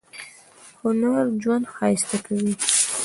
[0.81, 2.53] هنر ژوند ښایسته کوي